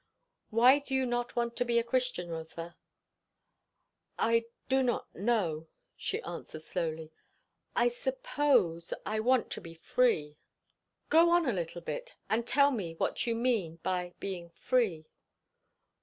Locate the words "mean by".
13.35-14.15